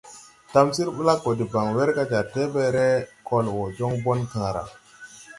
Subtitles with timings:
[0.51, 2.85] Tamsir blaggo deban werga jar tebęęre
[3.29, 4.63] kol wo go jon bon kããra.